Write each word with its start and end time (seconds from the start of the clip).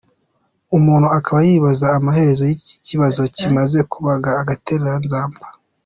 Umuntu 0.77 1.07
akaba 1.17 1.39
yibaza 1.47 1.87
amaherezo 1.97 2.43
y’iki 2.49 2.75
kibazo 2.87 3.21
kimaze 3.35 3.79
kuba 3.91 4.11
agatereranzamba. 4.41 5.45